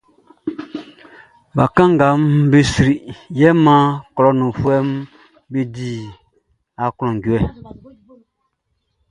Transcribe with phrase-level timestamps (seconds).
[1.55, 4.87] Bakannganʼm be srilɛʼn yo maan klɔʼn i nunfuɛʼm
[5.51, 5.91] be di
[6.83, 7.39] aklunjuɛ.